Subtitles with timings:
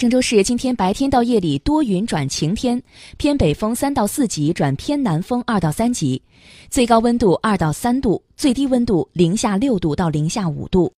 [0.00, 2.82] 郑州市今天白天到夜里多云转晴天
[3.18, 6.22] 偏北风三到四级转偏南风二到三级
[6.70, 10.88] 最高温度二到三度最低温度零下六度到零下五度。